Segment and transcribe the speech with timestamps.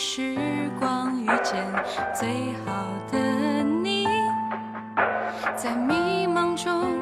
[0.00, 0.36] 时
[0.78, 1.66] 光遇见
[2.14, 3.18] 最好的
[3.64, 4.06] 你，
[5.56, 6.94] 在迷茫中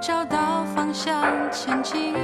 [0.00, 2.14] 找到方向前进。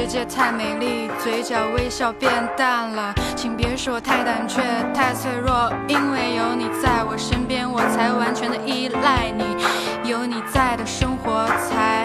[0.00, 4.62] 世界太美丽，嘴角微笑变淡了，请别说太胆怯、
[4.94, 9.44] 太脆弱，因为有你在我身边，我才完全的依赖你。
[10.08, 11.99] 有你在的生活才